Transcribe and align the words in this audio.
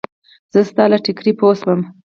زه 0.53 0.59
ستا 0.69 0.83
له 0.91 0.97
ټیکري 1.05 1.33
پوی 1.39 1.53
شوم. 1.59 1.79